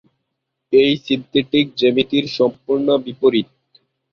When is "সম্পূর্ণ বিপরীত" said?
2.37-3.47